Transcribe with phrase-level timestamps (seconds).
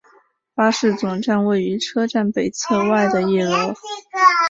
[0.55, 3.71] 巴士总站位于车站北侧外的一楼。